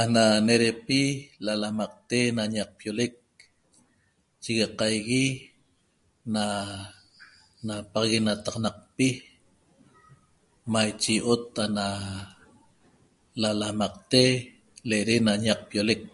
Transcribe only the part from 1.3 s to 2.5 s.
lalamaqte na